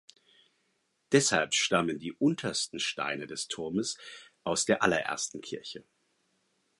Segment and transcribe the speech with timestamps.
[1.11, 3.99] Deshalb stammen die untersten Steine des Turmes
[4.43, 5.85] aus der allerersten Kirche.